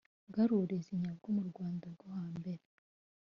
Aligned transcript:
Bwari 0.29 0.51
uburezi 0.53 1.01
nyabwo 1.01 1.27
mu 1.35 1.43
rwanda 1.49 1.85
rwo 1.93 2.07
hambere 2.17 2.63